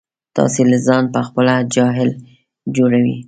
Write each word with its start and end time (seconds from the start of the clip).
تاسې 0.35 0.61
له 0.71 0.77
ځانه 0.85 1.09
په 1.13 1.21
خپله 1.27 1.53
جاهل 1.75 2.09
جوړوئ. 2.75 3.13